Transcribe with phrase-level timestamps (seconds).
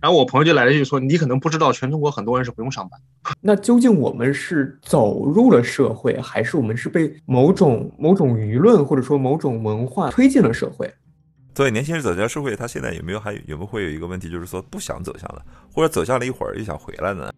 [0.00, 2.98] 然后我朋友就来了一句说：“你可能不知道，全中国很多人是不用上班。
[3.42, 10.92] ”那究竟我们是走入了社会，还是我们是被某种某种舆论或者说某种文化推进了社会？
[11.52, 17.30] 对，年轻人走向社会，他现在有没有还有没有会有一个问题，就是说不想走向了，或者走向了一会儿又想回来呢？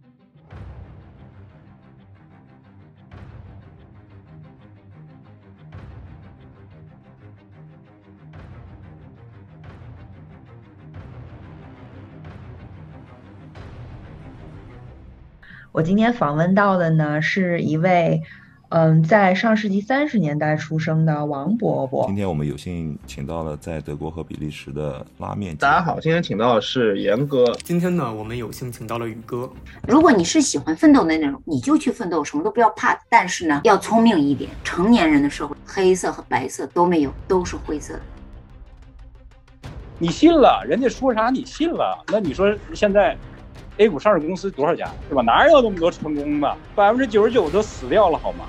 [15.72, 18.20] 我今天访问到的呢，是一位，
[18.68, 22.04] 嗯，在上世纪三十年代出生的王伯伯。
[22.04, 25.56] 今天我们有幸请到了在德国和比利时的拉面。
[25.56, 27.50] 大家好，今天请到的是严哥。
[27.64, 29.50] 今天呢，我们有幸请到了宇哥。
[29.88, 32.94] 如果你是喜欢奋斗的那种，你就去奋斗，什么都不要怕。
[33.08, 34.50] 但是呢，要聪明一点。
[34.62, 38.00] 成年人的社会，黑色和白色都没有，都是灰色的。
[39.98, 43.16] 你信了，人家说啥你信了，那你说现在
[43.78, 45.22] ？A 股上市公司多少家，是吧？
[45.22, 46.56] 哪有那么多成功的？
[46.74, 48.46] 百分之九十九都死掉了，好吗？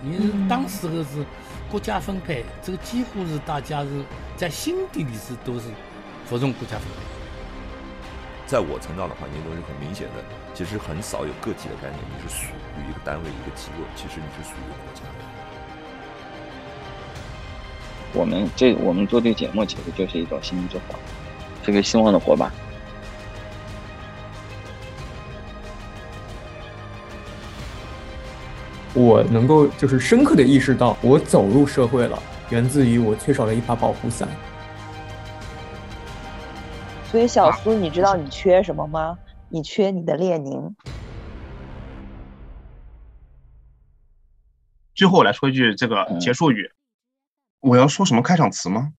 [0.00, 1.24] 你当时的是
[1.70, 3.88] 国家分配，这个几乎是大家是
[4.36, 5.62] 在心底里是都是
[6.26, 6.94] 服从国家分配。
[8.46, 15.08] 在我成长的环境中是很明显的，其实很少有个体的概念，你是属于一个单位一个机构，其实你是属于国家的。
[18.12, 20.94] 我们这我们做这个节目，其实就是一种心灵之火。
[21.64, 22.52] 这个希望的火把。
[28.94, 32.16] 我能够就是深刻的意识到，我走入社会了，
[32.50, 34.28] 源自于我缺少了一把保护伞。
[37.10, 39.18] 所以小苏，你知道你缺什么吗？
[39.48, 40.76] 你缺你的列宁。
[44.94, 46.70] 最后我来说一句这个结束语，
[47.60, 48.92] 我要说什么开场词吗？